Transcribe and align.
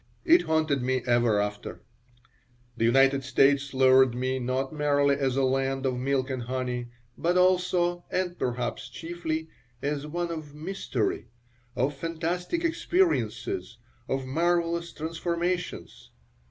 It 0.25 0.41
haunted 0.41 0.81
me 0.81 1.03
ever 1.05 1.39
after 1.39 1.83
The 2.75 2.85
United 2.85 3.23
States 3.23 3.71
lured 3.71 4.15
me 4.15 4.39
not 4.39 4.73
merely 4.73 5.15
as 5.15 5.37
a 5.37 5.43
land 5.43 5.85
of 5.85 5.95
milk 5.99 6.31
and 6.31 6.41
honey, 6.41 6.87
but 7.19 7.37
also, 7.37 8.03
and 8.09 8.35
perhaps 8.39 8.89
chiefly, 8.89 9.49
as 9.79 10.07
one 10.07 10.31
of 10.31 10.55
mystery, 10.55 11.27
of 11.75 11.93
fantastic 11.95 12.65
experiences, 12.65 13.77
of 14.09 14.25
marvelous 14.25 14.91
transformations. 14.91 16.09